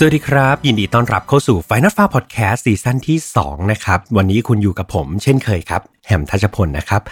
[0.00, 7.02] สวัสดีครับ ยินดีต้อนรับเข้าสู่ Final f a r Podcast ซีซั่นที่ 2 นะครับ วันนี้คุณอยู่กับผมเช่นเคยครับ แหมทัชพลนะครับ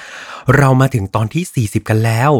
[0.56, 2.30] เรามาถึงตอนที่ 40 กันแล้ว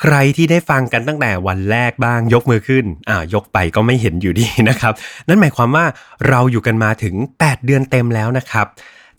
[0.00, 4.92] ใครที่ได้ฟังกันตั้งแต่วันแรกบ้างยกมือขึ้น อ่ายกไปก็ไม่เห็นอยู่ดีนะครับ
[5.28, 5.84] นั่นหมายความว่า
[6.28, 8.66] เราอยู่กันมาถึง 8 เดือนเต็มแล้วนะครับ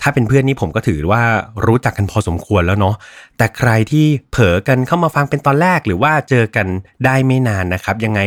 [0.01, 1.23] ถ้าเป็นเพื่อนนี่ผมก็ถือว่า
[1.65, 2.95] รู้จักกันพอสมควรแล้วเนาะ
[3.37, 6.67] แต่ใครที่เผลอกันเข้ามาฟังเป็นตอนแรกหรือว่าเจอกัน
[7.05, 8.19] ได้ไม่นานนะครับ ยังไง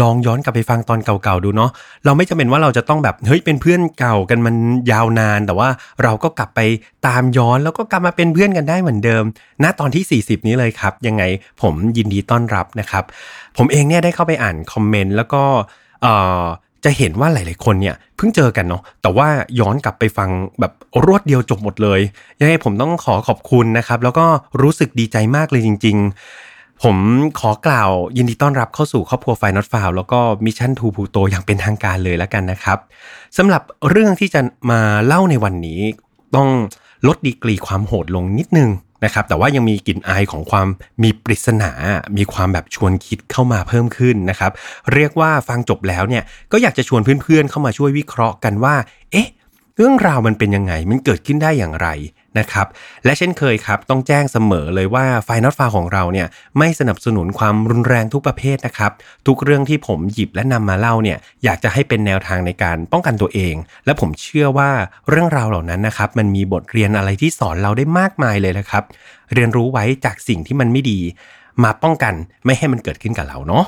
[0.00, 1.70] ลองย้อนกลับไปฟังตอนเก่าๆดูเนาะ
[2.04, 4.56] เราไม่จำเป็นว่าเราจะต้องแบบเฮ้ยเป็นเพื่อนเก่ากันมัน
[4.92, 5.68] ยาวนาน แต่ว่า
[6.02, 6.60] เราก็กลับไป
[7.06, 9.24] ตามย้อนแล้วก็กลับมาเป็นเพื่อนกันได้เหมือนเดิม
[9.62, 11.22] ณตอนที่ 40 นี้เลยครับ ยังไง
[11.62, 13.04] ผมยินดีต้อนรับนะครับ
[13.56, 15.42] ผมเองเนี่ยได้เข้าไปอ่านคอมเมนต์แล้วก็
[16.02, 16.44] เอ่อ
[16.84, 19.28] จะเห็นว่าหลาย ๆ คนเนี่ยเพิ่งเจอกันเนาะแต่ว่า
[19.60, 20.72] ย้อนกลับไปฟังแบบ
[21.04, 22.00] รวดเดียวจบหมดเลย
[22.40, 24.26] ยังไงผมต้องขอขอบคุณนะครับ แล้วก็
[24.62, 26.96] รู้สึกดีใจมากเลยจริง ๆ ผม
[27.40, 32.78] ขอกล่าวยินดีต้อนรับเข้าสู่ครอบครัวไฟนอตฟาวแล้วก็Mission To Pluto อย่างเป็นทางการเลยแล้วกันนะครับ
[33.36, 35.80] สำหรับเรื่องที่จะมาเล่าในวันนี้
[36.36, 36.48] ต้อง
[37.06, 38.70] ลดดีกรีความโหดลงนิดนึง
[39.04, 40.68] นะครับแต่ว่ายังมีกลิ่นอายของความ
[41.02, 41.72] มีปริศนา
[42.16, 44.52] มีความแบบชวนคิดเข้ามาเพิ่มขึ้นนะครับ
[44.94, 46.22] เรียกว่าฟังจบแล้วเนี่ย
[46.52, 48.74] ก็อยากจะชวนเพื่อนๆเข้ามาช่วยวิเคราะห์กันว่า
[49.12, 49.28] เอ๊ะ
[49.78, 51.88] เรื่องราวมันเป็นยังไง มันเกิดขึ้นได้อย่างไร
[52.38, 52.66] นะครับ
[53.04, 58.92] และเช่นเคยครับ ต้องแจ้งเสมอเลยว่าไฟนอตฟาของเราเนี่ยไม่สนับสนุนความรุนแรงทุกประเภทนะครับ
[59.26, 63.54] ทุกเรื่องที่ผมหยิบและนำมาเล่าเนี่ยอยากจะให้เป็นแนวทางในการป้องกันตัวเอง
[63.84, 64.70] และผมเชื่อว่า
[65.08, 68.84] เรื่องราวเหล่านั้นนะครับ มันมีบทเรียนอะไรที่สอนเราได้มากมายเลยนะครับ
[69.34, 71.00] เรียนรู้ไว้จากสิ่งที่มันไม่ดี
[71.64, 72.14] มาป้องกัน
[72.44, 73.64] ไม่ให้มันเกิดขึ้นกับเราเนาะ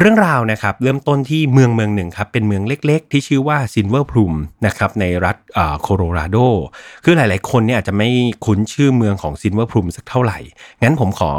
[0.00, 4.34] เรื่องราวนะครับเริ่มต้นที่เมืองเมืองหนึ่งครับเป็นเมืองเล็กๆ ที่ชื่อว่าซินเวอร์พลูม
[4.66, 5.36] นะครับในรัฐ
[5.82, 6.36] โคโลราโด
[7.04, 8.08] คือหลายๆ คนเนี่ยอาจจะไม่
[8.44, 10.38] คุ้นชื่อเมืองของซิลเวอร์พลูมสักเท่าไหร่
[10.82, 11.32] งั้นผมขอ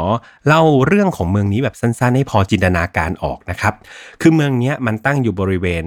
[0.46, 3.74] เล่าเรื่องของเมืองนี้แบบสั้นๆ ให้พอจินตนาการออกนะครับ
[4.20, 5.84] คือเมืองนี้มันตั้งอยู่บริเวณ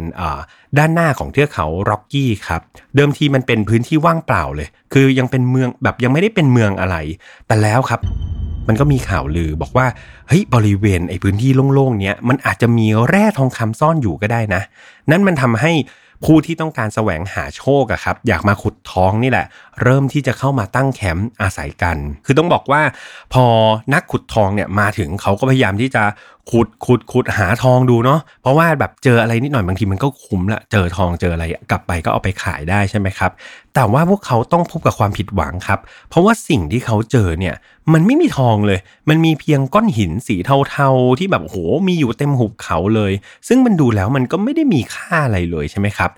[0.77, 2.61] ด้านหน้าของเทือกเขาร็อกกี้ครับ
[2.95, 6.95] เดิมทีมันเป็นพื้นที่ว่างเปล่าเลย คือยังเป็นเมืองแบบยังไม่ได้เป็นเมืองอะไร
[7.47, 8.01] แต่แล้วครับ
[8.67, 9.87] มันก็มีข่าวลือบอกว่า
[10.27, 14.61] เฮ้ยบริเวณไอ้พื้นที่โล่งๆเนี้ยมันอาจจะมีแร่ทองคำซ่อนอยู่ก็ได้นะ
[15.11, 15.73] นั่นมันทำให้
[16.25, 19.45] ผู้ที่ต้องการแสวงหาโชคอะครับ อยากมาขุดทองนี่แหละ
[19.83, 22.81] เริ่มที่จะเข้ามาตั้งแคมป์อาศัยกัน คือต้องบอกว่า
[23.33, 23.45] พอ
[23.93, 26.03] นักขุดทองเนี่ยมาถึงเขาก็พยายามที่จะ
[26.51, 33.31] ขุดขุดขุดหาทองดูเนาะเพราะว่าแบบเจออะไรนิดหน่อยบางทีมันก็คุ้มละเจอทองเจออะไรกลับไปก็เอาไปขายได้ใช่ไหมครับ
[33.73, 35.79] แต่ว่าพวกเขาต้องพบกับความผิดหวังครับ
[36.09, 37.55] เพราะว่าสิ่งที่เขาเจอเนี่ย
[37.93, 38.79] มันไม่มีทองเลย
[39.09, 40.35] มันมีเพียงก้อนหินสี
[40.69, 41.55] เทาๆที่แบบโห
[41.87, 43.11] มีอยู่เต็มหุบเขาเลย
[43.47, 46.09] ซึ่งมันดูแล้วมันก็ไม่ได้มีค่าอะไรเลยใช่ไหมครับ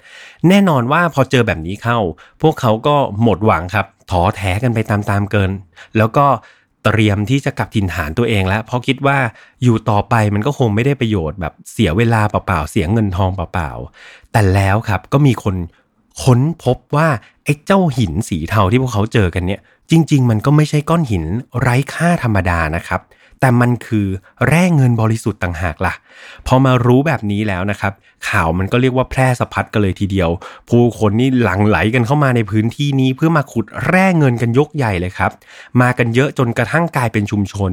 [0.49, 1.99] แน่นอนว่าพอเจอแบบนี้เข้า
[2.41, 5.51] พวกเขาก็หมดหวังครับท้อแท้กันไปตามๆเกิน
[5.97, 6.25] แล้วก็
[6.83, 9.17] เตรียมที่จะกลับถิ่นฐานตัวเองแล้ว เพราะคิดว่า
[9.63, 15.55] อยู่ต่อไปมันก็คงไม่ได้ประโยชน์แบบเสียเวลาเปล่าๆเสียเงินทองเปล่าๆแต่แล้วครับก็มีคน
[16.23, 17.07] ค้นพบว่า
[17.43, 19.61] ไอ้เจ้าหินสีเทาที่พวกเขาเจอกันเนี่ย
[19.91, 21.23] จริง ๆ มันก็ไม่ใช่ก้อนหิน
[21.59, 23.01] ไร้ค่าธรรมดานะครับ
[23.43, 24.07] แต่มันคือ
[24.47, 25.93] แร่เงินบริสุทธิ์ต่างหากละ่ะ
[26.47, 27.93] พอมารู้แบบนี้แล้วนะครับ
[28.29, 30.29] ข่าวมันก็เรียกว่าแพร่สะพัดกันเลยทีเดียว
[30.69, 35.31] ผู้คนนี่หลั่งไหลกันเข้ามาในพื้นที่นี้เพื่อมาขุดแร่เงินกันยกใหญ่เลยครับ
[35.81, 37.71] มากันเยอะจนกระทั่งกลายเป็นชุมชน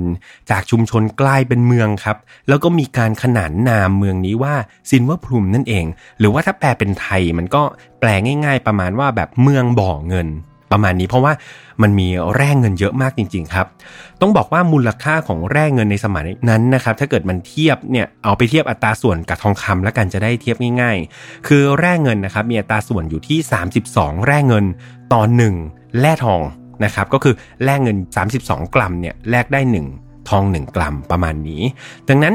[0.50, 2.16] จากชุมชนกลายเป็นเมืองครับ
[2.48, 4.54] แล้วก็มีการขนานนามเมืองนี้ว่า
[4.90, 5.84] ซินวอร์พลุมนั่นเอง
[6.18, 7.62] หรือว่าถ้าแปลเป็นไทยมันก็
[8.00, 8.08] แปล
[8.44, 10.28] ง่าย ๆ ประมาณว่าแบบเมืองบ่อเงิน
[10.72, 11.32] ประมาณนี้เพราะว่า
[11.82, 13.66] มันมีแร่เงินเยอะมากจริง ๆ ครับ
[14.20, 23.38] ต้องบอกว่ามูลค่าของแร่เงินในสมัยนั้นนะครับ ถ้าเกิดมันเทียบเนี่ยเอาไปเทียบอัตราส่วนกับทองคำแล้วกันจะได้เทียบง่าย ๆ คือแร่เงินนะครับมีอัตราส่วนอยู่ที่
[23.82, 24.64] 32 แร่เงิน
[25.12, 25.22] ต่อ
[25.62, 26.40] 1แร่ทอง
[26.84, 27.96] นะครับ ก็คือแร่เงิน
[28.36, 29.60] 32 กรัมเนี่ยแลกได้
[29.94, 31.62] 1 ทอง 1 กรัมประมาณนี้
[32.08, 32.34] ดังนั้น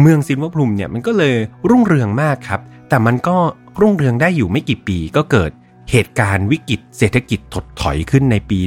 [0.00, 1.34] เมืองซินวพลุมเนี่ยมันก็เลย
[1.70, 3.36] รุ่งเรืองมากครับ แต่มันก็
[3.80, 5.50] รุ่งเรืองได้อยู่ไม่กี่ปีก็เกิด
[5.90, 8.58] เหตุการณ์วิกฤตเศรษฐกิจถดถอยขึ้นในปี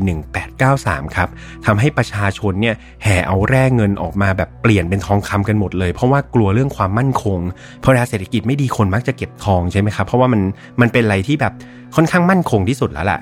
[0.54, 1.30] 1893 ครับ
[1.66, 7.40] ทำให้ประชาชนเนี่ยแห่เอาแร่เงินออกมาแบบเปลี่ยนเป็นทองคำกันหมดเลย เพราะว่ากลัวเรื่องความมั่นคง
[7.80, 10.42] เพราะเวลาเศรษฐกิจไม่ดีคนมักจะเก็บทองใช่ไหมครับ เพราะว่ามัน
[10.82, 11.54] มันเป็นอะไรที่แบบ
[11.96, 13.20] ค่อนข้างมั่นคงที่สุดแล้วแหละ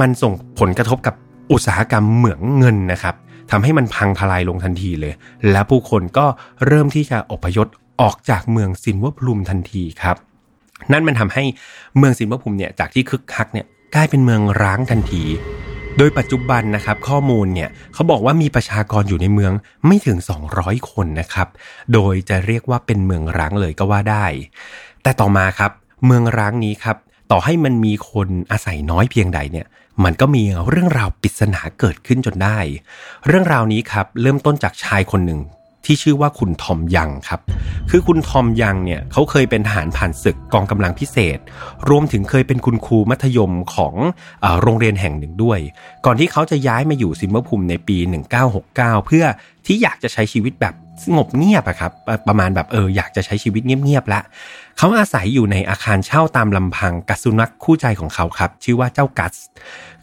[0.00, 1.14] มันส่งผลกระทบกับ
[1.52, 3.14] อุตสาหกรรมเหมืองเงินนะครับ
[3.50, 5.12] ทำให้มันพังทลายลงทันทีเลย
[5.50, 6.26] และผู้คนก็
[6.66, 7.66] เริ่มที่จะอพยพ
[8.02, 10.16] ออกจากเมืองซินวัพลุมทันทีครับ
[10.92, 11.44] นั่นมันทำให้
[11.98, 15.24] เมืองสินวภูมิเนี่ยจากที่คึกคักเนี่ยกลายเป็นเมืองร้างทันที
[15.98, 19.52] โดยปัจจุบันนะครับข้อมูลเนี่ยเขาบอกว่ามีประชากรอยู่ในเมือง
[19.86, 20.18] ไม่ถึง
[20.52, 21.48] 200 คนนะครับ
[21.92, 24.26] โดยจะเรียกว่าเป็นเมืองร้างเลยก็ว่าได้
[25.02, 25.70] แต่ต่อมาครับ
[26.06, 26.96] เมืองร้างนี้ครับ
[27.30, 29.66] ต่อให้มันมีคนอาศัยน้อยเพียงใดเนี่ย
[30.04, 32.58] มันก็มีเรื่องราวปริศนาเกิดขึ้นจนได้
[33.26, 35.40] เรื่องราวนี้ครับเริ่มต้นจากชายคนหนึ่ง
[35.86, 37.40] ที่ชื่อว่าคุณทอมยังครับ
[37.90, 41.38] คือคุณทอมยังเนี่ยเขาเคยเป็นทหารผ่านศึกกองกำลังพิเศษ
[41.88, 43.94] รวมถึงเคยเป็นคุณครูมัธยมของ
[44.44, 45.58] อโรงเรียนแห่งหนึ่งด้วย
[46.06, 47.96] ก่อนที่เขาจะย้ายมาอยู่ซิมเบอร์ภูมิในปี
[48.52, 49.24] 1969 เพื่อ
[49.66, 50.74] ที่อยากจะใช้ชีวิตแบบ
[51.04, 51.92] สงบเงียบอะครับ
[52.28, 54.20] ประมาณแบบเอออยากจะใช้ชีวิตเงียบๆละ
[54.78, 59.34] เขาอาศัยอยู่ในอาคารเช่าตามลำพังกัสุนัขคู่ใจของเขาครับ ชื่อว่าเจ้ากัส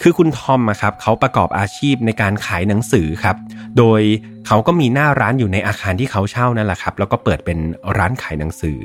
[0.02, 3.36] คือคุณทอมครับเขาประกอบอาชีพในการขายหนังสือครับ
[3.78, 4.02] โดย
[4.48, 7.58] เขาก็มีหน้าร้านอยู่ในอาคารที่เขาเช่านั่นแหละครับ แล้วก็เปิดเป็น
[7.98, 8.80] ร้านขายหนังสือ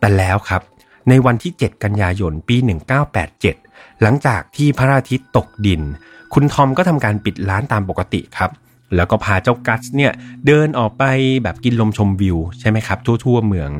[0.00, 0.62] แต่แล้วครับ
[1.08, 2.56] ในวันที่ 7 กันยายนปี
[3.28, 5.82] 1987 หลังจากที่พระอาทิตย์ตกดิน
[6.34, 8.50] คุณทอมก็ทำการปิดร้านตามปกติครับ
[8.96, 10.12] แล้วก็พาเจ้ากัสเนี่ย
[10.46, 11.04] เดินออกไป
[11.42, 13.70] แบบกินลมชมวิวใช่ไหมครับ ทั่ว ๆ เมือง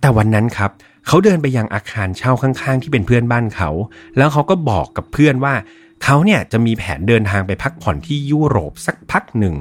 [0.00, 0.70] แต่วันนั้นครับ
[1.06, 3.70] เขาเดินไปยังอาคารเช่าข้างๆ ที่เป็นเพื่อนบ้านเขา
[4.16, 5.54] แล้วเขาก็บอกกับเพื่อนว่า
[6.04, 9.54] เขาเนี่ยจะมีแผนเดินทางไปพักผ่อนที่ยุโรปสักพักหนึ่ง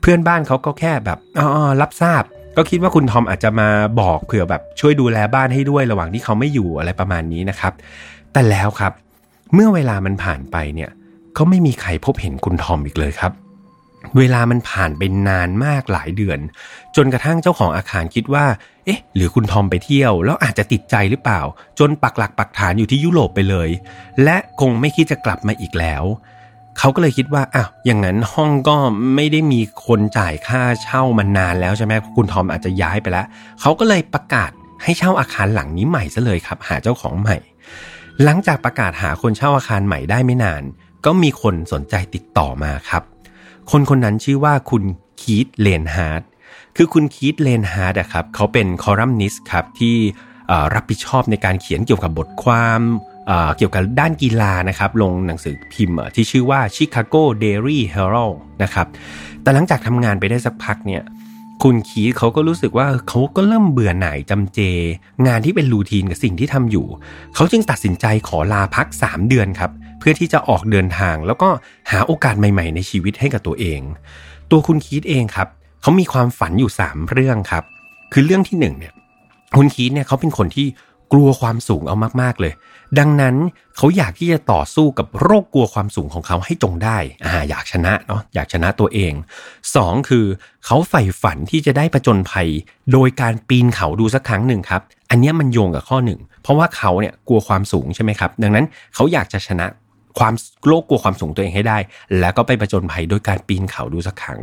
[0.00, 2.22] เพื่อนบ้านเขาก็แค่แบบอ๋อรับทราบ
[2.56, 3.68] ก็คิดว่าคุณทอมอาจจะมา
[4.00, 7.72] บอกเผื่อแบบช่วยดูแลบ้านให้ด้วยระหว่างที่เขาไม่อยู่อะไรประมาณนี้นะครับ
[8.32, 8.92] แต่แล้วครับ
[9.54, 10.90] เมื่อเวลามันผ่านไปเนี่ย
[11.36, 13.32] ก็ไม่มีใครพบเห็นคุณทอมอีกเลยครับ
[14.18, 16.38] เวลามันผ่านไปนานมากหลายเดือน
[16.96, 18.46] จนกระทั่งเจ้าของอาคารคิดว่า
[18.84, 21.40] เอ๊ะ หรือคุณทอมไปเที่ยว แล้วอาจจะติดใจหรือเปล่า
[21.78, 23.68] จนปักหลักปักฐานอยู่ที่ยุโรปไปเลย
[24.24, 26.04] และคงไม่คิดจะกลับมาอีกแล้ว
[26.78, 28.76] เขาก็เลยคิดว่าอ้าวอย่างนั้นห้องก็
[29.14, 33.26] ไม่ได้มีคนจ่ายค่าเช่ามานานแล้วใช่ไหมคุณทอมอาจจะย้ายไปแล้ว
[33.60, 34.50] เขาก็เลยประกาศ
[34.82, 37.36] ให้เช่าอาคารหลังนี้ใหม่ซะเลยครับ หาเจ้าของใหม่
[38.24, 40.62] หลังจากประกาศหาคนเช่าอาคารใหม่ได้ไม่นาน
[41.04, 43.02] ก็มีคนสนใจติดต่อมาครับ
[43.74, 44.84] คนคนนั้นชื่อว่าคุณ
[45.20, 46.22] คีธไรน์ฮาร์ด
[46.76, 49.96] คือคุณคีธไรน์ฮาร์ดครับเขาเป็น columnist ครับที่
[50.74, 52.80] รับผิดชอบในการเขียนเกี่ยวกับบทความ
[53.56, 58.86] เกี่ยวกับด้านกีฬานะครับ ลงหนังสือพิมพ์ที่ชื่อว่า Chicago Daily Herald นะครับ
[59.42, 61.02] แต่หลังจากทำงานไปได้สักพักเนี่ย
[61.62, 64.60] คุณคีตเขาก็รู้สึกว่าเขาก็เริ่มเบื่อหน่ายจำเจ
[65.26, 66.86] งานที่เป็นรูทีนกับสิ่งที่ทำอยู่
[67.34, 69.70] เขาจึงตัดสินใจขอลาพัก 3 เดือนครับ
[70.02, 71.48] พื่อที่จะออกเดินทาง แล้วก็
[71.90, 73.80] หาโอกาสใหม่ ๆ ในชีวิตให้กับตัวเอง
[74.50, 75.48] ตัวคุณคีตเองครับ
[75.82, 77.64] เขามีความฝันอยู่ 3 เรื่องครับ
[78.12, 78.92] คือเรื่องที่1เนี่ย
[79.56, 80.66] คุณคีตเนี่ยเขาเป็นคนที่
[81.12, 82.52] กลัวความสูงเอามากๆเลย
[82.98, 83.36] ดังนั้น
[83.76, 89.12] เขาอยากที่จะต่อสู้กับโรคกลัวความสูงของเขาให้จงได้อ่าอยากชนะเนาะอยากชนะตัวเอง
[89.60, 90.24] 2 คือ
[90.66, 92.48] เขาใฝ่ฝันที่จะได้ประจนภัย
[92.92, 98.64] โดยการปีนเขาดูสักครั้งหนึ่งครับ อันนี้มันโยงกับข้อหนึ่งเพราะว่าเขาเนี่ยกลัวความสูงใช่ไหมครับ ดังนั้น
[98.94, 99.66] เขาอยากจะชนะ
[100.18, 100.34] ความ
[100.66, 101.78] โลกกลัวความสูงตัวเองให้ได้
[102.20, 104.40] แล้วก็ไปประจนภัยโดยการปีนเขาดูสักครั้ง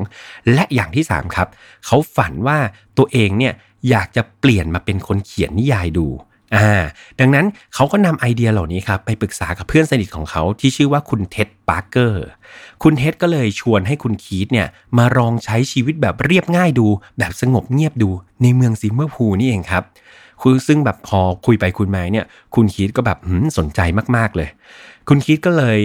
[0.54, 1.48] และอย่างที่ 3 ครับ
[1.86, 2.58] เขาฝันว่า
[2.98, 3.54] ตัวเองเนี่ย
[3.90, 6.08] อยากจะเปลี่ยนมาเป็นคนเขียนนิยายดู
[6.56, 6.84] อ่า
[7.20, 7.46] ดังนั้น
[7.76, 12.26] เขาก็นำไอเดียเหล่านี้ครับไปปรึกษากับเพื่อนสนิทของเขาที่ชื่อว่าคุณเท็ดปาร์เกอร์
[12.84, 14.68] คุณเท็ดก็เลยชวนให้คุณคีธเนี่ย
[14.98, 16.88] มาลองใช้ชีวิตแบบเรียบง่ายดู
[17.18, 18.10] แบบสงบเงียบดู
[18.42, 19.84] ในเมืองซิลเวอร์พลูมนี่เองครับ
[20.42, 22.26] คือซึ่งแบบพอคุยไปคุยมาเนี่ย
[22.56, 23.18] คุณคีธก็แบบ
[23.58, 23.80] สนใจ
[24.16, 24.50] มากๆเลย
[25.08, 25.80] คุณคีธก็เลย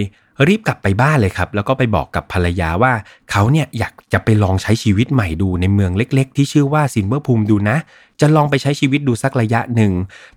[0.47, 2.93] รีบกลับไปบ้านเลยครับ แล้วก็ไปบอกกับภรรยาว่า
[3.31, 7.77] เขาเนี่ยอยากจะไปลองใช้ชีวิตใหม่ดูในเมืองเล็ก ๆ ที่ชื่อว่าซิลเวอร์พลูมมิดูนะ
[8.21, 9.91] จะลองไปใช้ชีวิตดูสักระยะหนึ่ง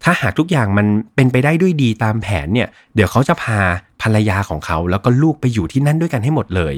[0.04, 3.60] ถ้าหากทุกอย่างมันเป็นไปได้ด้วยดีตามแผนเนี่ย เดี๋ยวเขาจะพา
[4.02, 6.74] ภรรยาของเขา แล้วก็ลูกไปอยู่ที่นั่นด้วยกันให้หมดเลย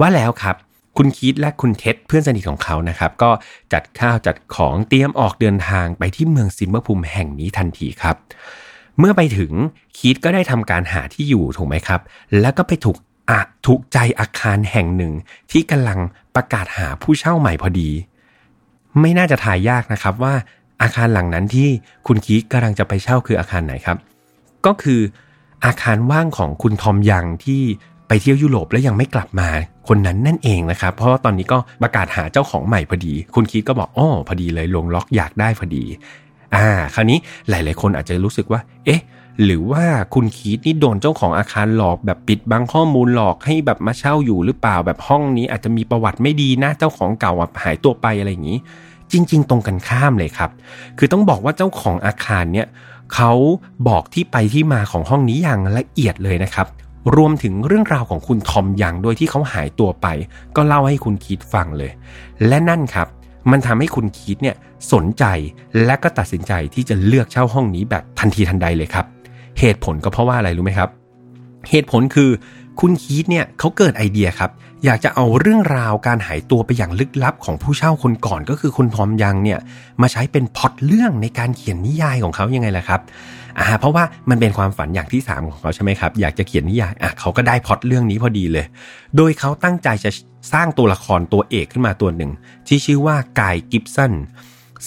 [0.00, 0.56] ว่าแล้วครับ
[0.96, 3.30] คุณคีธและคุณเท็ดเพื่อนสนิทของเขานะครับ ก็
[3.72, 8.16] จัดข้าวจัดของเตรียมออกเดินทางไปที่เมืองซิลเวอร์พลูมแห่งนี้ทันทีครับ
[8.98, 9.52] เมื่อไปถึง
[9.96, 12.00] คีตก็ได้ทำการหาที่อยู่ถูกไหมครับ
[12.40, 12.96] แล้วก็ไปถูก
[13.30, 15.12] อะถูกใจอาคารแห่งหนึ่ง
[15.50, 15.98] ที่กำลัง
[16.34, 17.90] ประกาศหาผู้เช่าใหม่พอดี
[19.00, 20.34] ไม่น่าจะทายยากนะครับว่า
[20.82, 21.68] อาคารหลังนั้นที่
[22.06, 23.98] คุณคีตกำลังจะไปเช่าคืออาคารไหนครับ
[24.66, 25.00] ก็คือ
[25.64, 27.62] อาคารว่างของคุณทอมยังที่
[28.08, 29.48] ไปเที่ยวยุโรปแล้วยังไม่กลับมา
[29.88, 35.84] คนนั้นนั่นเองนะครับ เพราะว่าตอนนี้ก็ประกาศหาเจ้าของใหม่พอดี คุณคิดก็บอกอ๋อพอดีเลยลงล็อกอยากได้พอดี
[36.54, 39.00] อ่า คราวนี้หลายๆ คนอาจจะรู้สึกว่า เอ๊ะ
[39.44, 39.84] หรือว่า
[40.14, 47.32] คุณคีตนี่โดนเจ้าของอาคารหลอกแบบปิดบังข้อมูลหลอกให้แบบมาเช่าอยู่หรือเปล่าแบบห้องนี้อาจจะมีประวัติไม่ดีนะเจ้าของเก่า
[47.62, 48.58] หายตัวไปอะไรอย่างนี้
[49.12, 50.50] จริง ๆ ตรงกันข้ามเลยครับ
[50.98, 52.66] คือต้องบอกว่าเจ้าของอาคารเนี่ย
[53.14, 53.32] เขา
[53.88, 56.66] บอกที่ไปที่มาของห้องนี้อย่างละเอียดเลยนะครับ
[57.14, 60.06] รวมถึงเรื่องราวของคุณทอมยังโดยที่เขาหายตัวไป
[60.56, 61.90] ก็เล่าให้คุณคีตฟังเลย
[62.48, 63.08] และนั่นครับ
[63.50, 64.56] มันทำให้คุณคีตเนี่ย
[64.92, 65.24] สนใจ
[65.84, 69.06] และก็ตัดสินใจที่จะเลือกเช่าห้องนี้แบบทันทีทันใดเลยครับ
[69.58, 70.90] เหตุผลก็เพราะว่าอะไรรู้ไหมครับ
[71.70, 72.30] เหตุผลคือ
[72.80, 74.50] คุณคีตเนี่ยเขาเกิดไอเดียครับ
[74.84, 79.58] อยากจะเอาเรื่องราวการหายตัวไปอย่างลึกลับของผู้เช่าคนก่อนก็คือคุณทอมยังเนี่ย
[80.02, 83.00] มาใช้เป็นพอตเรื่องในการเขียนนิยายของเขายังไงล่ะครับ
[83.58, 88.66] อ่าเพราะว่ามันเป็นความฝันอย่างที่ 3 ของเขาใช่ไหมครับ อยากจะเขียนนิยายอะเขาก็ได้พอตเรื่องนี้พอดีเลย
[89.16, 90.10] โดยเขาตั้งใจจะ
[90.52, 92.30] สร้างตัวละครตัวเอกขึ้นมาตัวหนึ่ง
[92.68, 94.12] ที่ชื่อว่ากายกิฟสัน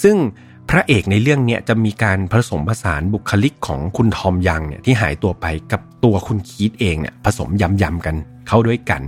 [0.02, 0.16] ซึ่ง
[0.70, 8.16] พระเอกในเรื่องเนี้ยจะมีการผสมผสานบุคลิกของคุณทอมยังเนี่ยที่หายตัวไปกับตัวคุณคีตเองเนี่ยผสมยำยำกัน
[8.48, 9.02] เข้าด้วยกัน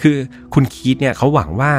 [0.00, 0.16] คือ
[0.54, 1.72] คุณคีตเนี่ยเขาหวังว่า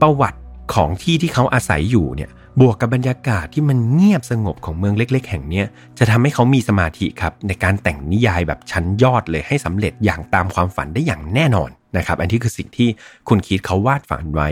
[0.00, 0.40] ประวัติ
[0.74, 2.30] ของที่ที่เขาอาศัยอยู่เนี่ย
[2.60, 5.62] บวกกับบรรยากาศที่มันเงียบสงบของเมืองเล็ก ๆ แห่งนี้
[5.98, 12.88] จะทำให้เขามีสมาธิครับในการแต่งนิยายแบบชั้นยอดเลยให้สำเร็จอย่างตามความฝันได้อย่างแน่นอนนะครับ อันที่คือสิ่งที่
[13.28, 14.50] คุณคีตเขาวาดฝันไว้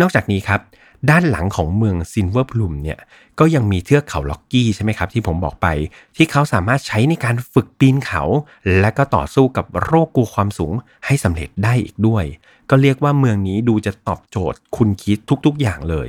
[0.00, 0.60] นอกจากนี้ครับ
[1.10, 2.98] ด้านหลังของเมืองซินเวอร์พลุมเนี่ย
[3.38, 5.66] ก็ยังมีเทือกเขาล็อกกี้ใช่ไหมครับที่ผมบอกไป
[6.16, 8.22] ที่เขาสามารถใช้ในการฝึกปีนเขา
[8.80, 10.72] และก็ต่อสู้กับโรคกลัวความสูง
[11.06, 12.24] ให้สำเร็จได้อีกด้วย
[12.70, 16.08] ก็เรียกว่าเมืองนี้ดูจะตอบโจทย์คุณคิดทุกๆอย่างเลย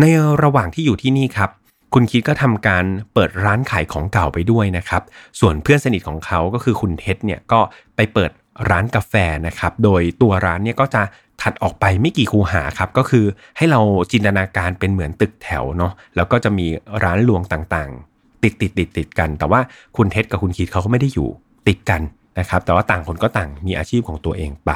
[0.00, 0.04] ใน
[0.42, 1.50] ระหว่างที่อยู่ที่นี่ครับ
[1.94, 5.02] คุณคิดก็ทำการเปิดร้านขายของเก่าไปด้วยนะครับ
[5.40, 7.60] ส่วนเพื่อนสนิทของเขาก็คือคุณเท็ดเนี่ยก็
[7.96, 8.30] ไปเปิด
[8.70, 9.14] ร้านกาแฟ
[9.46, 11.02] นะครับ โดยตัวร้านเนี่ยก็จะ
[11.42, 13.24] ถัดออกไปไม่กี่คูหาครับ ก็คือ
[13.56, 13.80] ให้เรา
[14.12, 16.66] จินตนาการเป็นเหมือนตึกแถวเนาะแล้วก็จะมี
[17.04, 19.60] ร้านลวงต่างๆ ติดติดติดติดกัน แต่ว่า
[19.96, 21.28] คุณเท็ดกับคุณคิดเขาก็ไม่ได้อยู่
[21.68, 22.00] ติดกัน
[22.38, 24.70] นะครับ แต่ว่าต่างคนก็ต่างมีอาชีพของตัวเองไป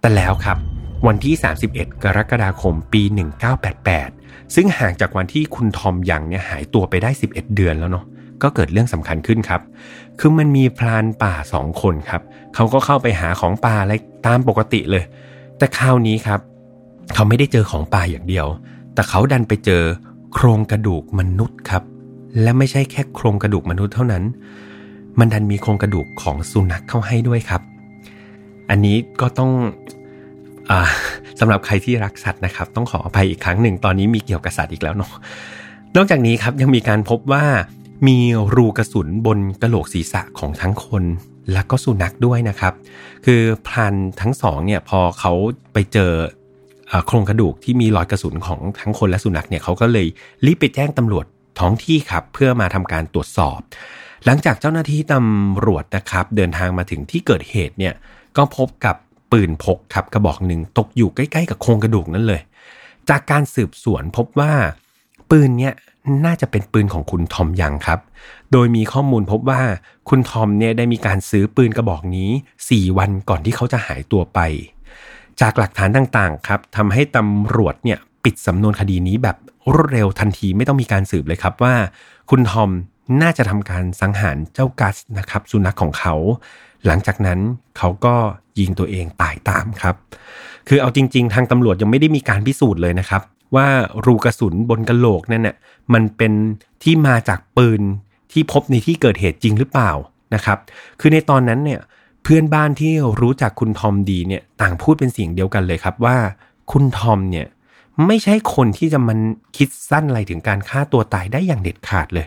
[0.00, 0.58] แต่แล้วครับ
[1.06, 1.34] วันที่
[1.70, 3.02] 31 กรกฎาคมปี
[3.62, 4.17] 1988
[4.54, 8.04] ซึ่งห่างจากวันที่คุณทอมยังเนี่ยหายตัวไปได้ 11 เดือนแล้วเนาะ
[8.42, 9.60] ก็เกิดเรื่องสำคัญขึ้นครับ
[10.20, 12.22] คือมันมีพรานป่าสองคนครับ
[12.54, 13.94] เขาก็เข้าไปหาของป่าอะไร
[14.26, 15.04] ตามปกติเลย
[15.58, 16.40] แต่คราวนี้ครับ
[17.14, 18.46] เขาไม่ได้เจอของป่าอย่างเดียว
[18.94, 19.82] แต่เขาดันไปเจอ
[20.32, 21.82] โครงกระดูกมนุษย์ครับ
[22.42, 24.24] และไม่ใช่แค่โครงกระดูกมนุษย์เท่านั้น
[25.18, 27.62] มันดันมีโครงกระดูกของสุนัขเข้าให้ด้วยครับ
[28.70, 29.50] อันนี้ก็ต้อง
[30.70, 30.72] อ
[31.40, 35.12] สำหรับใครที่รักสัตว์นะครับ ต้องขออภัยอีกครั้งหนึ่งตอนนี้มีเกี่ยวกับสัตว์อีกแล้วเนาะ
[35.96, 37.44] นอกจากนี้ครับยังมีการพบว่า
[38.08, 38.18] มี
[38.56, 41.04] รูกระสุนบนกระโหลกศีรษะของทั้งคน
[41.52, 42.74] แล้วก็สุนัขด้วยนะครับ
[43.26, 45.32] คือพลันทั้งสองเนี่ยพอเขา
[45.72, 46.12] ไปเจอ
[47.06, 50.06] โครงกระดูกที่มีรอยกระสุนของทั้งคนและสุนัขเนี่ยเขาก็เลย
[50.46, 51.26] รีบไปแจ้งตำรวจ
[51.60, 53.58] ท้องที่ครับ เพื่อมาทำการตรวจสอบ
[54.24, 57.94] หลังจากเจ้าหน้าที่ตำรวจนะครับ เดินทางมาถึงที่เกิดเหตุเนี่ย
[58.36, 58.96] ก็พบกับ
[59.32, 62.40] ปืนพกครับกระบอกหนึ่งตกอยู่ใกล้ๆกับโครงกระดูกนั่นเลย
[63.08, 64.52] จากการสืบสวนพบว่า
[65.30, 65.74] ปืนเนี่ย
[66.24, 68.00] น่าจะเป็นปืนของคุณทอมยังครับ
[68.52, 69.62] โดยมีข้อมูลพบว่า
[70.08, 72.30] คุณทอมเนี่ยได้มีการซื้อปืนกระบอกนี้
[72.64, 74.38] 4 วันก่อนที่เขาจะหายตัวไป
[75.40, 79.36] จากหลักฐานต่างๆครับทำให้ตำรวจเนี่ยปิดสำนวนคดีนี้แบบ
[79.72, 81.74] รวดเร็วทันทีไม่ต้องมีการสืบเลยครับว่า
[82.30, 82.70] คุณทอม
[83.22, 86.14] น่าจะทำการสังหารเจ้ากัสนะครับสุนัขของเขา
[86.86, 87.38] หลังจากนั้น
[87.78, 88.14] เขาก็
[88.58, 89.94] ยิงตัวเองตายตามครับ
[90.68, 93.22] คือเอาจริง ๆ ทางตำรวจยังไม่ได้มีการพิสูจน์เลยนะครับ
[93.56, 93.66] ว่า
[94.06, 95.56] รูกระสุนบนกระโหลกนั่นน่ะ
[95.94, 96.32] มันเป็น
[96.82, 97.80] ที่มาจากปืน
[98.32, 99.90] ที่พบในที่เกิดเหตุจริงหรือเปล่า
[100.34, 100.58] นะครับ
[101.00, 101.80] คือในตอนนั้นเนี่ย
[102.22, 106.16] เพื่อนบ้านที่รู้จักคุณทอมดีเนี่ยต่างพูดเป็นเสียงเดียวกันเลยครับว่า
[106.72, 107.46] คุณทอมเนี่ย
[108.06, 109.18] ไม่ใช่คนที่จะมัน
[109.56, 112.26] คิดสั้นอะไรถึงการฆ่าตัวตายได้อย่างเด็ดขาดเลย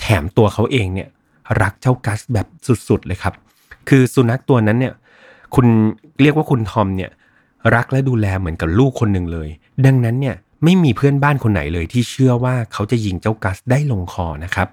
[0.00, 1.08] แถมตัวเขาเองเนี่ย
[1.62, 2.46] รักเจ้ากัสแบบ
[2.88, 3.34] สุดๆเลยครับ
[3.88, 4.94] คือสุนัขตัวนั้นเนี่ย
[5.54, 5.66] คุณ
[6.22, 7.10] เรียกว่าคุณทอมเนี่ย
[7.74, 9.48] รักและดูแลเหมือนกับลูกคนหนึ่งเลย
[9.86, 14.68] ดังนั้นเนี่ยไม่มีเพื่อนบ้านคนไหนเลยที่เชื่อว่าเขาจะยิงเจ้ากัสได้ลงคอนะครับ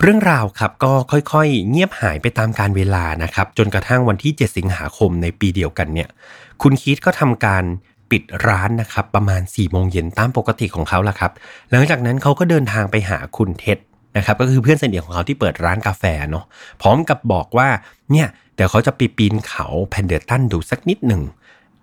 [0.00, 6.08] เรื่องราวครับก็ค่อยๆ เงียบหายไปตามการเวลานะครับ จนกระทั่งวันที่ 7 สิงหาคมในปีเดียวกันเนี่ย
[6.62, 7.64] คุณคีตก็ทำการ
[8.10, 11.32] ปิดร้านนะครับ ประมาณ4ี่โมงเย็นตามปกติของเขาละครับ
[11.70, 13.78] หลังจากนั้นเขาก็เดินทางไปหาคุณเท็ด
[14.16, 16.44] นะครับก็คือเพื่อนสนิทของเขาที่เปิดร้านกาแฟเนาะ
[16.82, 17.68] พร้อมกับบอกว่า
[18.12, 21.22] เนี่ยเดี๋ยวเขาจะไปปีนเขาเพนเดิลตันดูสักนิดหนึ่ง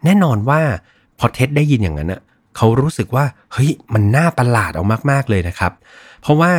[0.04, 0.62] แน่นอนว่า
[1.20, 2.22] พอเท็ดได้ยินอย่างนั้นอะ
[2.58, 5.72] เขารู้สึกว่าเฮ้ยมันน่าประหลาดเอามากๆเลยนะครับ
[6.22, 6.52] เพราะว่า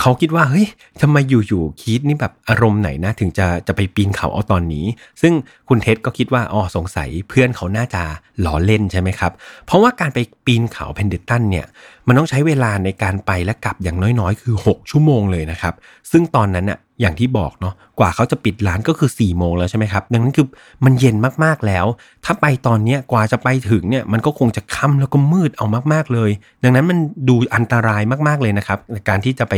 [0.00, 0.66] เขาคิดว่าเฮ้ย
[1.02, 4.86] ทำไมอยู่ๆคีตนี่แบบอารมณ์ไหนนะถึงจะจะไปปีนเขาเอาตอนนี้
[5.22, 5.32] ซึ่ง
[5.68, 8.02] คุณเท็ดก็คิดว่าอ๋อสงสัยเพื่อนเขาน่าจะ
[8.40, 9.32] หล่อเล่นใช่ไหมครับ
[9.66, 11.66] เพราะว่าการไปปีนเขาเพนเดตันเนี่ย
[12.06, 15.74] มันต้องใช้เวลาในการไปและกลับอย่างน้อยๆ คือ 6 ชั่วโมงเลยนะครับ
[16.10, 20.46] ซึ่งตอนนั้นน่ะ อย่างที่บอกเนาะกว่าเขาจะปิดร้านก็คือ4ี่โมงแล้วใช่ไหมครับ ดังนั้นคือ
[20.84, 21.86] มันเย็นมากๆแล้ว
[22.24, 26.30] ถ้าไปตอนเนี้ยกว่าจะไปถึงเนี่ยมันก็คงจะค่าแล้วก็มืดเอามากๆเลย
[26.62, 26.98] ดังนั้นมัน
[27.28, 29.54] ดูอันตรายมากๆเลยนะครับการที่จะไป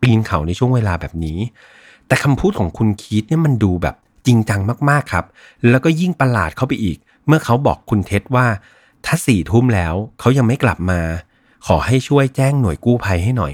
[0.00, 1.38] ปีนเขาในช่วงเวลาแบบนี้
[2.06, 4.60] แต่คำพูดของคุณคีตเนี่ยมันดูแบบจริงจัง
[4.90, 5.24] มากๆครับ
[5.70, 8.46] แล้วก็ยิ่งประหลาดเข้าไปอีก เมื่อเขาบอกคุณเท็ดว่า
[9.06, 11.00] ถ้าสี่ทุ่มแล้วเขายังไม่กลับมา
[11.66, 13.52] ขอให้ช่วยแจ้งหน่วยกู้ภัยให้หน่อย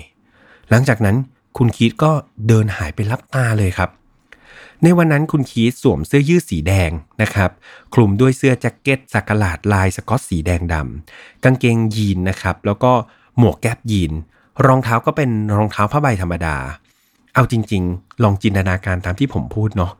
[0.70, 1.16] หลังจากนั้น
[1.56, 2.10] คุณคีตก็
[2.46, 3.90] เดินหายไปรับตาเลยครับ
[4.82, 6.90] ในวันนั้นคุณคีสสวมเสื้อยืดสีแดง
[7.22, 7.50] นะครับ
[7.94, 12.92] คลุมด้วยเสื้อแจ็คเก็ตสักหลาดลายสกอตสีแดงดำกางเกงยีนนะครับ แล้วก็
[13.38, 14.12] หมวกแก๊ปยีน
[14.66, 16.56] รองเท้าก็เป็นรองเท้าผ้าใบธรรมดา
[17.34, 19.92] เอาจริง ๆ ลองจินตนาการตามที่ผมพูดเนาะ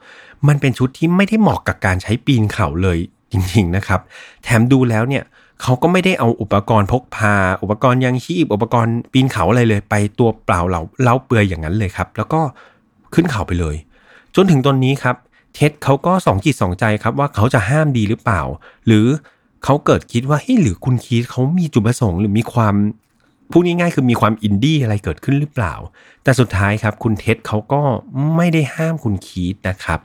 [0.49, 2.99] มันเป็นชุดที่ไม่ได้เหมาะกับการใช้ปีนเขาเลย
[3.33, 4.01] จริงๆนะครับ
[4.43, 5.25] แถมดูแล้วเนี่ย
[5.63, 12.41] เขาก็ไม่ได้เอาอุปกรณ์พกพา อุปกรณ์ยังชีพอุปกรณ์ปีนเขาอะไรเลย ไปตัวเปล่าเหล่าเล่าเปลือยอย่างนั้นเลยครับ แล้วก็
[13.15, 13.77] ขึ้นเขาไปเลย
[14.35, 15.17] จนถึงตอนนี้ครับ
[15.55, 18.43] เท็ดเขาก็สองจิตสองใจครับว่าเขาจะห้ามดีหรือเปล่า
[18.87, 19.07] หรือ
[19.65, 22.75] เขาเกิดคิดว่าเฮ้ยหรือคุณคีดเขามีจุดประสงค์หรือมีความ
[23.51, 25.75] พูดง่ายๆคือมีความอินดี้อะไรเกิดขึ้นหรือเปล่า
[26.23, 27.83] แต่สุดท้ายครับคุณเท็ดเขาก็
[28.37, 30.01] ไม่ได้ห้ามคุณคีตนะครับ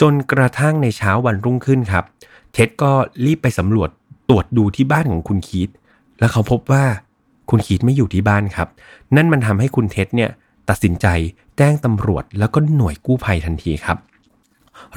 [0.00, 2.04] จนกระทั่งในเช้าวันรุ่งขึ้นครับ
[2.52, 2.92] เท็ดก็
[3.24, 3.90] รีบไปสำรวจ
[4.30, 5.70] ตรวจดูที่บ้านของคุณคีต
[6.18, 6.84] แล้วเขาพบว่า
[7.50, 8.68] คุณคีตไม่อยู่ที่บ้านครับ
[9.16, 10.30] นั่นมันทำให้คุณเท็ดเนี่ย
[10.68, 11.06] ตัดสินใจ
[11.58, 13.98] แจ้งตำรวจ แล้วก็หน่วยกู้ภัยทันทีครับ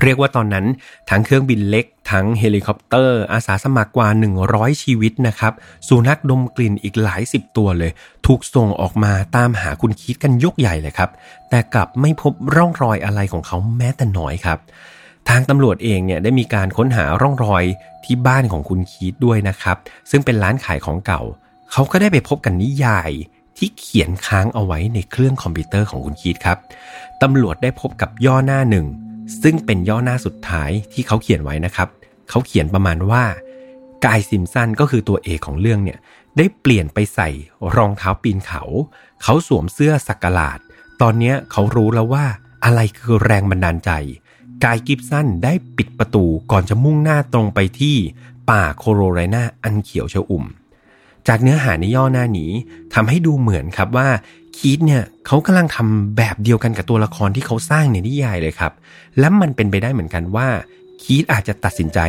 [0.02, 0.66] เรียกว่าตอนนั้น
[1.10, 4.08] ทั้งเครื่องบินเล็ก ทั้งเฮลิคอปเตอร์ อาสาสมัครกว่า
[4.46, 5.54] 100 ชีวิตนะครับ
[5.88, 7.92] สุนัขดมกลิ่นอีกหลายสิบตัวเลย
[8.26, 11.10] ถูกส่งออกมาตามหาคุณคีตกันยกใหญ่เลยครับ
[11.50, 14.60] แต่กลับไม่พบร่องรอยอะไรของเขาแม้แต่น้อยครับ
[15.30, 17.64] ทางตำรวจเองเนี่ยได้มีการค้นหาร่องรอย
[18.06, 19.78] ที่บ้านของคุณคีตด้วยนะครับ
[20.12, 21.22] ซึ่งเป็นร้านขายของเก่า
[21.72, 23.12] เขาก็ได้ไปพบกันนิยาย
[23.58, 26.58] ที่เขียนค้างเอาไว้ในเครื่องคอมพิวเตอร์ของคุณคีตครับ
[27.22, 28.86] ตำรวจได้พบกับย่อหน้าหนึ่ง
[29.44, 31.88] ซึ่งเป็นย่อหน้าสุดท้ายที่เขาเขียนไว้นะครับ
[32.30, 33.24] เขาเขียนประมาณว่า
[34.06, 36.00] กายซิมสันก็คือตัวเอกของเรื่องเนี่ย
[36.38, 37.30] ได้เปลี่ยนไปใส่
[37.76, 38.64] รองเท้าปีนเขา
[39.24, 40.60] เขาสวมเสื้อสักหลาด
[41.02, 42.26] ตอนนี้เขารู้แล้วว่า
[42.66, 43.92] อะไรคือแรงบันดาลใจ
[44.64, 47.96] กายกิฟสันได้ปิดประตูก่อนจะมุ่งหน้าตรงไปที่
[48.50, 50.46] ป่าโคโรไรนาอันเขียวเชอุ่ม
[51.28, 52.52] จากเนื้อหาในย่อหน้านี้
[52.94, 54.10] ทำให้ดูเหมือนครับว่า
[54.58, 58.72] คีตเนี่ยเขากำลังทำแบบเดียวกันกับตัวละครที่เขาสร้างในนิยายเลยครับ
[59.20, 60.48] และมันเป็นไปได้เหมือนกันว่า
[61.04, 62.00] คีตอาจจะตัดสินใจ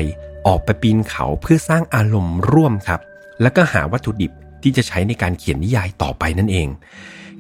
[0.46, 3.00] ออกไปปีนเขาเพื่อสร้างอารมณ์ร่วมครับ
[3.42, 4.32] แล้วก็หาวัตถุดิบ
[4.62, 6.68] ที่จะใช้ในการเขียนนิยายต่อไปนั่นเอง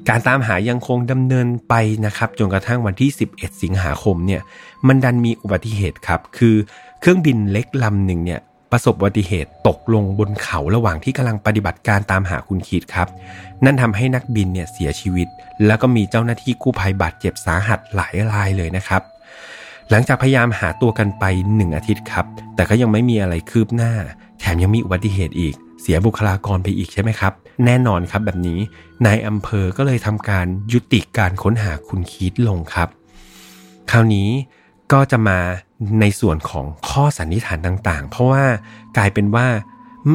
[0.08, 1.74] การตามหายังคงดำเนินไป
[2.06, 4.42] นะครับจนกระทั่งวันที่ 11 สิงหาคมเนี่ย
[4.86, 6.54] มันดันมีอุบัติเหตุครับ คือ
[7.00, 8.40] เครื่องบินเล็กลำหนึ่งเนี่ย
[8.72, 13.08] ประสบอุบัติเหตุตกลงบนเขาระหว่างที่กำลังปฏิบัติการตามหาคุณคิดครับ
[13.64, 15.28] นั่นทำให้นักบินเนี่ยเสียชีวิต
[15.66, 19.02] แล้วก็มีเจ้าหน้าที่กู้ภัยบาดเจ็บสาหัสหลายรายเลยนะครับ
[19.90, 21.24] หลังจากพยายามหาตัวกันไป
[21.56, 23.92] หนึ่งอาทิตย์ครับ แต่ก็ยังไม่มีอะไรคืบหน้า
[24.40, 27.32] แถมยังมีอุบัติเหตุอีก เสียบุคลากรไปอีกใช่ไหมครับ
[27.64, 28.58] แน่นอนครับแบบนี้
[29.06, 32.88] นายอำเภอก็เลยทำการยุติการค้นหาคุณคีตลงครับ
[33.90, 34.28] คราวนี้
[34.92, 35.38] ก็จะมา
[36.00, 38.44] ในส่วนของข้อสันนิษฐานต่างๆ เพราะว่า
[38.96, 39.46] กลายเป็นว่า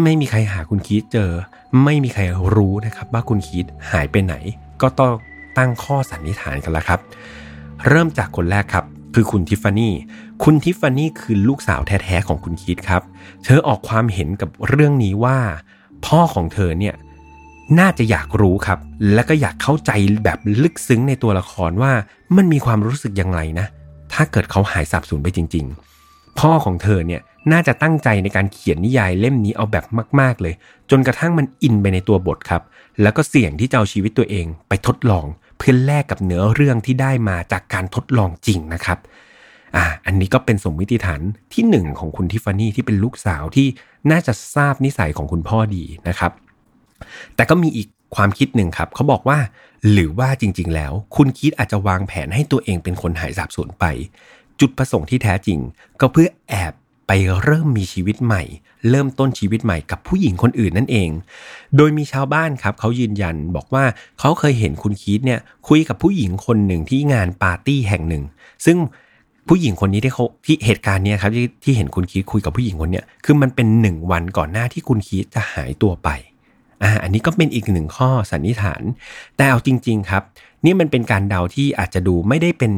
[0.04, 1.32] ไม่มีใครหาคุณคีตเจอ
[1.84, 2.22] ไม่มีใคร
[2.56, 4.34] รู้นะครับ ว่าคุณคีตหายไปไหน
[4.82, 5.14] ก็ต้อง
[5.58, 7.00] ตั้งข้อสันนิษฐานกันแล้วครับ
[7.88, 9.94] เริ่มจากคนแรกครับคือคุณทิฟฟานี่
[10.44, 13.02] คุณทิฟฟานี่คือลูกสาวแท้ๆของคุณคิดครับ
[13.44, 15.38] เธอออกความเห็นกับเรื่องนี้ว่า
[16.06, 16.96] พ่อของเธอเนี่ย
[17.80, 18.80] น่าจะอยากรู้ครับ
[19.14, 19.92] และก็อยากเข้าใจ
[20.24, 21.92] แบบลึกซึ้งในตัวละครว่า
[22.36, 23.68] มันมีความรู้สึกยังไงนะ
[24.14, 25.66] ถ้าเกิดเขาหายสับสูญไปจริง
[26.02, 29.86] ๆ พ่อของเธอเนี่ยน่าจะตั้งใจในการเขียนนิยายเล่มนี้เอาแบบ
[30.20, 30.54] มาก ๆ เลย
[30.92, 32.62] จนกระทั่งมันอินไปในตัวบทครับ
[33.02, 35.26] แล้วก็เสี่ยงที่จะเอาชีวิตตัวเองไปทดลอง
[35.58, 39.00] เพื่อแลกกับเนื้อเรื่องที่ได้มาจากการทดลองจริงนะครับ
[39.76, 41.22] อ่าอันนี้ก็เป็นสมมติฐาน
[41.54, 43.68] ที่หนึ่งของคุณทิฟฟานี่ที่เป็นลูกสาวที่
[44.12, 46.32] น่าจะทราบนิสัยของคุณพ่อดีนะครับ
[47.36, 49.40] แต่ก็มีอีกความคิดหนึ่งครับเขาบอกว่า
[49.92, 53.86] หรือว่าจริง ๆ แล้ว คุณคิดอาจจะวางแผนให้ตัวเองเป็นคนหายสาบสูญไป
[54.60, 55.60] จุดประสงค์ที่แท้จริง
[56.00, 56.74] ก็เพื่อแอบ
[57.08, 57.12] ไป
[57.44, 58.44] เริ่มมีชีวิตใหม่
[58.90, 61.10] เริ่มต้นชีวิตใหม่กับผู้หญิงคนอื่นนั่นเอง
[61.78, 63.84] โดยมีชาวบ้านครับเขายืนยันบอกว่า
[64.20, 68.24] เขาเคยเห็นคุณคีตเนี่ยคุยกับผู้หญิงคนหนึ่งที่งานปาร์ตี้แห่งหนึ่ง
[68.66, 68.78] ซึ่ง
[69.48, 76.10] ผู้หญิงคนนี้ที่เขาที่เหตุการณ์นี้ครับที่ที่เห็นคุณคีตคุยกับผู้หญิงคนเนี้ยคือมันเป็นหนึ่งวันก่อนหน้าที่คุณคีตจะหายตัวไป
[76.84, 78.82] อ่าอันนี้ก็เป็นอีกหนึ่งข้อสันนิษฐาน
[79.36, 80.24] แต่เอาจริง ๆ ครับ
[80.66, 82.74] นี่มันเป็นการเดาที่อาจจะดูไม่ได้เป็น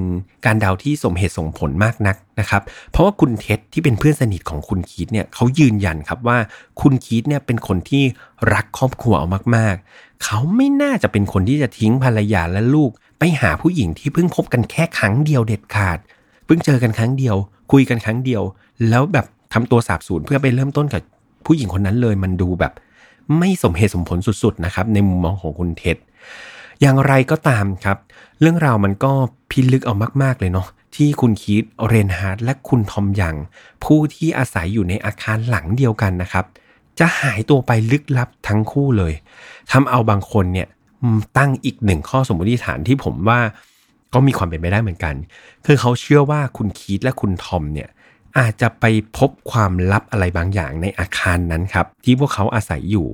[0.46, 2.62] การเดาที่สมเหตุสมผลมากนักนะครับ
[2.92, 6.38] เพราะว่าคุณเท็ดที่เป็นเพื่อนสนิทของคุณคีตเนี่ยเขายืนยันครับว่า
[6.82, 8.04] คุณคีตเนี่ยเป็นคนที่
[8.54, 15.98] รักครอบครัวเอามากๆ เขาไม่น่าจะเป็นคนที่จะทิ้งภรรยาและลูก ไปหาผู้หญิงที่เพิ่งพบกันแค่ครั้งเดียวเด็ดขาด
[16.46, 17.36] เพิ่งเจอกันครั้งเดียว
[17.72, 18.42] คุยกันครั้งเดียว
[18.90, 21.02] แล้วแบบทำตัวสาบสูญเพื่อไปเริ่มต้นกับ
[21.46, 22.74] ผู้หญิงคนนั้นเลยมันดูแบบ
[23.38, 25.98] ไม่สมเหตุสมผลสุดๆนะครับในมุมมองของคุณเท็ด
[26.82, 27.98] อย่างไรก็ตามครับ
[28.42, 29.12] เรื่องราวมันก็
[29.52, 33.36] พิลึกเอามาก ๆ เลยเนาะที่คุณคีตเรนฮาร์ดและคุณทอมยัง
[33.84, 36.46] ผู้ที่อาศัยอยู่ในอาคารหลังเดียวกันนะครับ
[37.00, 39.14] จะหายตัวไปลึกลับทั้งคู่เลย
[39.72, 40.68] ทำเอาบางคนเนี่ย
[41.38, 43.40] ตั้งอีกหนึ่งข้อสมมติฐานที่ผมว่า
[44.14, 45.16] ก็มีความเป็นไปได้เหมือนกัน
[45.66, 47.90] คือเขาเชื่อว่าคุณคีตและคุณทอมเนี่ย
[48.40, 48.86] อาจจะไป
[49.18, 53.08] พบความลับอะไรบางอย่างในอาคารนั้นครับ ที่พวกเขาอาศัยอยู่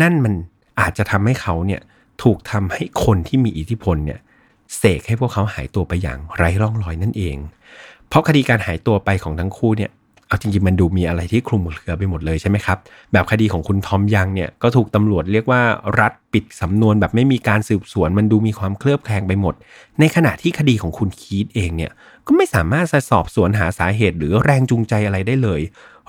[0.00, 0.34] นั่นมัน
[0.80, 1.80] อาจจะทำให้เขาเนี่ย
[2.22, 4.20] ถูกทำให้คนที่มีอิทธิพลเนี่ย
[4.76, 7.36] เสกให้พวกเขาหายตัวไปอย่างไร้ร่องรอยนั่นเอง
[8.08, 9.90] เพราะคดีการหายตัวไปของทั้งคู่เนี่ย
[10.28, 12.78] เอาจริงๆมันดูมีอะไรที่คลุมเครือไปหมดเลยใช่ไหมครับ
[13.12, 15.62] แบบคดีของคุณทอมยังเนี่ยก็ถูกตำรวจเรียกว่า
[16.00, 19.54] รัดปิดสำนวนแบบไม่มีการสืบสวน มันดูมีความเคลือบแคลงไปหมด
[20.00, 21.92] ในขณะที่คดีของคุณคีตเองเนี่ย
[22.26, 25.60] ก็ไม่สามารถสอบสวนหาสาเหตุหรือแรงจูงใจอะไรได้เลย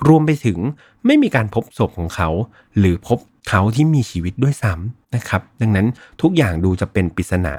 [0.08, 0.58] รวมไปถึง
[1.06, 2.30] ไม่มีการพบศพของเขา
[2.78, 5.88] หรือพบ เขาที่มีชีวิตด้วยซ้ำนะครับ ดังนั้น
[6.22, 7.56] ทุกอย่างดูจะเป็นปริศนา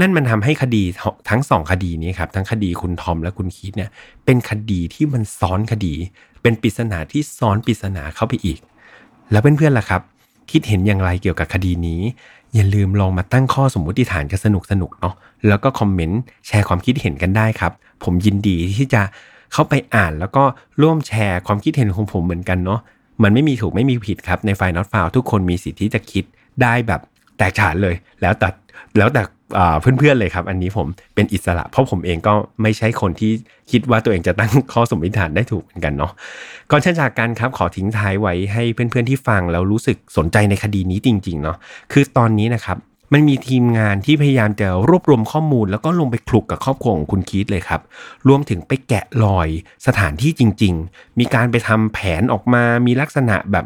[0.00, 0.82] นั่นมันทำให้คดี
[1.30, 3.90] ทั้งสองคดีนี้ครับ ทั้งคดีคุณทอมและคุณคีตเนี่ย
[4.24, 5.94] เป็นคดีที่มันซ้อนคดี
[6.42, 8.58] เป็นปริศนาที่ซ้อนปริศนาเข้าไปอีก
[9.30, 10.02] แล้วเพื่อนๆล่ะครับ
[10.50, 12.00] คิดเห็นอย่างไรเกี่ยวกับคดีนี้
[12.54, 15.14] อย่าลืมลองมาตั้งข้อสมมติฐานกันสนุกสนุกเนาะ
[15.48, 17.72] แล้วก็คอมเมนต์แชร์ความคิดเห็นกันได้ครับ
[18.04, 19.02] ผมยินดีที่จะ
[19.52, 20.44] เข้าไปอ่านแล้วก็
[20.82, 22.80] ร่วมแชร์ความคิดเห็นของผมเหมือนกันเนาะ
[23.22, 26.24] มันไม่มีถูกไม่มีผิดครับในไฟล์ not file ทุกคนมีสิทธิ์ที่จะคิด
[26.62, 27.00] ได้แบบ
[27.38, 28.48] แตกฉานเลย แล้วแต่
[28.98, 29.22] แล้วแต่
[29.80, 33.32] เพื่อนๆเลยครับ อันนี้ผมเป็นอิสระ เพราะผมเองก็ไม่ใช่คนที่
[33.70, 36.12] คิดว่าตัวเองจะตั้งข้อสมมติฐานได้ถูกเหมือนกันเนาะ
[36.70, 41.56] ก่อนเช่นจากกันครับขอทิ้งท้ายไว้ให้เพื่อนๆที่ฟังแล้วรู้สึกสนใจในคดีนี้จริงๆเนาะ
[41.92, 42.76] คือตอนนี้นะครับ
[43.12, 47.80] มันมีทีมงานที่พยายามจะรวบรวมข้อมูล แล้วก็ลงไปคลุกกับครอบครัวของคุณคีตเลยครับ
[48.28, 49.48] รวมถึงไปแกะรอย
[49.86, 53.64] สถานที่จริง ๆ มีการไปทำแผนออกมามีลักษณะแบบ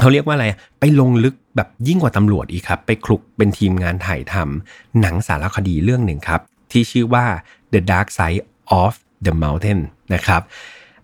[0.00, 0.46] เขาเรียกว่าอะไร
[0.80, 6.40] ไปลงลึกแบบยิ่งกว่าตำรวจอีกครับ ไปคลุกเป็นทีมงานถ่ายทำหนังสารคดีเรื่องหนึ่งครับ
[6.72, 7.26] ที่ชื่อว่า
[7.72, 8.42] The Dark Side
[8.82, 8.92] of
[9.26, 9.80] the Mountain
[10.14, 10.42] นะครับ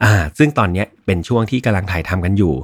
[0.04, 2.54] อ่า ซึ่งตอนนี้เป็นช่วงที่กำลังถ่ายทำกันอยู่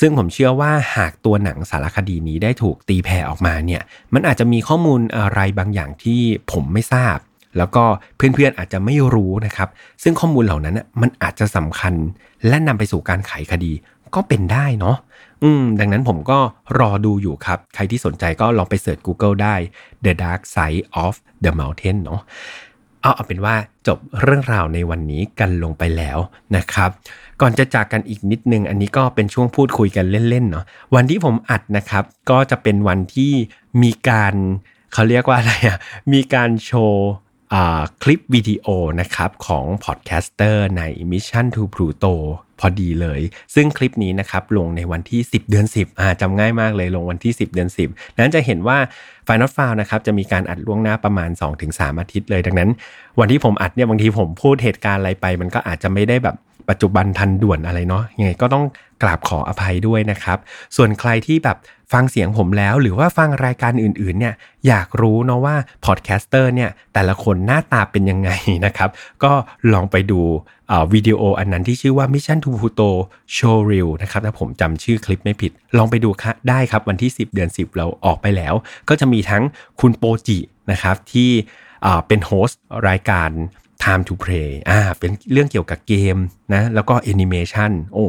[0.00, 3.82] ซึ่งผมเชื่อว่าหากตัวหนังสารคดีนี้ได้ถูกตีแผ่ออกมาเนี่ย
[4.14, 6.20] มันอาจจะมีข้อมูลอะไรบางอย่างที่
[6.52, 7.18] ผมไม่ทราบ
[7.58, 7.84] แล้วก็
[8.16, 9.68] เพื่อนๆอาจจะไม่รู้นะครับ
[10.02, 11.94] ซึ่งข้อมูลเหล่านั้นมันอาจจะสำคัญ
[12.48, 13.72] และนำไปสู่การไขคดี
[14.14, 14.96] ก็เป็นได้เนาะ
[15.42, 16.38] อืม ดังนั้นผมก็
[16.78, 19.54] รอดูอยู่ครับ ใครที่สนใจก็ลองไปเสิร์ช Google ได้
[20.04, 22.20] The Dark Side of the Mountain เนาะ
[23.02, 23.54] เอาเอาเป็นว่า
[23.86, 26.18] จบเรื่องราวในวันนี้กันลงไปแล้ว
[26.56, 26.90] นะครับ
[27.44, 33.32] ก่อนจะจากกันอีกนิดนึง อันนี้ก็เป็นช่วงพูดคุยกันเล่นๆเนาะวันที่ผมอัดนะครับ ก็จะเป็นวันที่
[33.82, 34.34] มีการ
[34.92, 35.78] เขาเรียกว่าอะไรอะ
[36.12, 37.08] มีการโชว์
[38.02, 38.66] คลิปวิดีโอ
[39.00, 42.14] นะครับของ podcaster ใน Mission to Pluto
[42.60, 43.20] พอดีเลย
[43.54, 48.78] ซึ่งคลิปนี้นะครับลงในวันที่ 10 เดือน 10อ่าจำง่ายมากเลยลงวันที่ 10 เดือน 10 นั้นจะเห็นว่า
[49.26, 51.30] File Not Found นะครับจะมีการอัดล่วงหน้าประมาณ
[51.64, 52.70] 2-3 อาทิตย์เลย ดังนั้น
[53.20, 56.36] วันที่ผมอัดเนี่ยบางทีผมพูดเหตุการณ์อะไรไป มันก็อาจจะไม่ได้แบบ
[56.68, 58.64] ปัจจุบันทันด่วนอะไรเนาะยังไงก็ต้อง
[59.02, 60.38] กราบขออภัยด้วยนะครับ
[60.76, 61.58] ส่วนใครที่แบบ
[61.92, 64.34] ฟังเสียงผมแล้ว หรือว่าฟังรายการอื่นๆเนี่ย
[64.66, 68.30] อยากรู้เนาะว่า podcaster เนี่ยแต่ละคนหน้าตาเป็นยังไง
[68.66, 68.90] นะครับ
[69.24, 69.32] ก็
[69.72, 70.20] ลองไปดู
[70.92, 72.90] วิดีโออันนั้นที่ชื่อว่า Mission to Pluto
[73.36, 76.10] Show Reel นะครับถ้าผมจำชื่อคลิปไม่ผิด ลองไปดู
[76.48, 78.54] ได้ครับวันที่ 10 เดือน 10 เราออกไปแล้ว
[78.88, 79.42] ก็จะมีทั้ง
[79.80, 80.38] คุณโปจิ
[80.70, 81.30] นะครับที่
[82.06, 83.30] เป็น host รายการ
[83.82, 86.16] Time to Play อ่าเป็นเรื่องเกี่ยวกับเกม
[86.54, 88.04] นะแล้วก็แอนิเมชันโอ้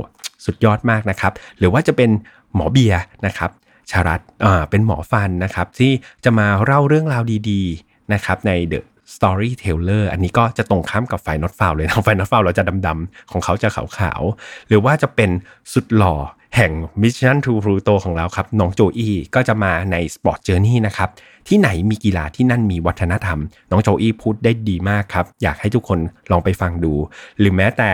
[0.46, 2.10] สุดยอดมากนะครับ หรือว่าจะเป็น
[2.56, 2.94] หมอเบีย
[3.26, 3.52] นะครับ
[3.92, 5.92] ชารัตอ่าเป็นหมอฟันนะครับ ที่
[6.24, 8.80] จะมาเล่าเรื่องราวดีๆนะครับใน The
[9.16, 15.30] Storyteller อันนี้ก็จะตรงข้ามกับ File Not Found เลยนะ File Not Found เราจะดำๆของเขาจะขาวๆ หรือว่าจะเป็น
[15.74, 16.16] สุดหล่อ
[16.56, 21.10] แห่ง Mission to Pluto ของเราครับ น้องโจอี้ก็จะมาใน Sport Journey นะครับ
[21.48, 23.40] ที่ไหนมีกีฬาที่นั่นมีวัฒนธรรม
[23.72, 26.00] น้องโจอี้พูดได้ดีมากครับ อยากให้ทุกคน
[26.32, 26.94] ลองไปฟังดู
[27.40, 27.90] หรือแม้แต่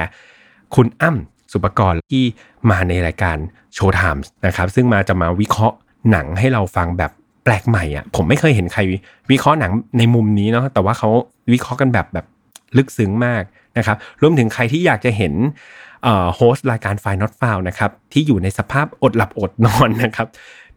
[0.75, 2.23] คุณอ้ำสุปกรที่
[2.69, 3.37] มาในรายการ
[3.73, 5.75] โชว์ไทม์นะครับ ซึ่งมาจะมาวิเคราะห์
[6.11, 7.11] หนังให้เราฟังแบบ
[7.43, 8.81] แปลกใหม่อะผมไม่เคยเห็นใคร
[9.31, 11.09] วิเคราะห์หนังในมุมนี้เนาะแต่ว่าเขา
[11.53, 12.25] วิเคราะห์กันแบบแบบ
[12.77, 13.43] ลึกซึ้งมาก
[13.77, 15.33] นะครับรวมถึงใครที่อยากจะเห็น
[16.35, 20.27] host รายการ File Not Found นะครับที่อยู่ในสภาพอดหลับอดนอนนะครับ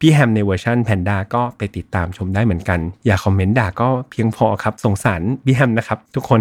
[0.01, 6.41] พี่แฮมในเวอร์ชันแพนด้าก็ไปติดตามชมได้เหมือนกัน อย่าคอมเมนต์ด่าก็เพียงพอครับ สงสารพี่แฮมนะครับทุกคน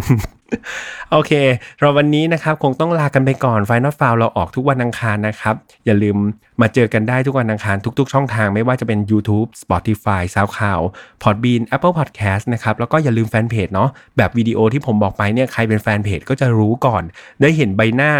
[1.11, 1.31] โอเค
[1.79, 6.17] เราวันนี้นะครับคงต้องลากันไปก่อน File Not Found เราออกทุกวันอังคารนะครับ อย่าลืม
[6.61, 10.85] มาเจอกันได้ทุกวันอังคารทุกๆ ช่องทางไม่ว่าจะเป็น YouTube Spotify SoundCloud
[11.23, 17.03] Podbean Apple Podcast นะครับ แล้วก็อย่าลืมแฟนเพจเนาะแบบวิดีโอที่ผมบอกไปเนี่ยใครเป็นแฟนเพจก็จะรู้ก่อน
[17.41, 18.11] ได้เห็นใบหน้า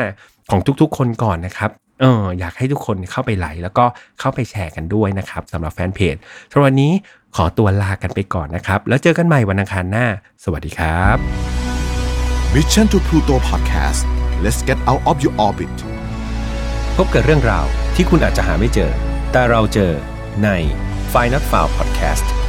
[0.51, 1.69] ของทุกๆ คนก่อนนะครับ
[2.01, 3.85] เอออยากให้ทุกคนเข้าไปไหลแล้วก็
[4.19, 6.15] เข้าไปแชร์กันด้วยนะครับสำหรับแฟนเพจ
[6.51, 6.91] สำหรับวันนี้
[7.35, 10.05] ขอตัวลากันไปก่อนนะครับ แล้วเจอกันใหม่วันอังคารหน้า
[10.43, 11.17] สวัสดีครับ
[12.53, 14.01] Mission to Pluto Podcast
[14.43, 15.75] let's get out of your orbit
[16.95, 18.91] พบกับเรื่องราวที่คุณอาจจะหาไม่เจอ
[19.31, 19.91] แต่เราเจอ
[20.43, 20.49] ใน
[21.13, 22.40] f i n a l f i l e Podcast